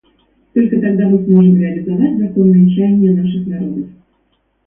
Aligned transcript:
Только 0.55 0.81
тогда 0.81 1.07
мы 1.07 1.23
сможем 1.25 1.61
реализовать 1.61 2.17
законные 2.17 2.75
чаяния 2.75 3.11
наших 3.11 3.45
народов. 3.45 3.85